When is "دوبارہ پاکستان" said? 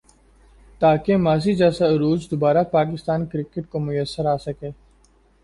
2.31-3.25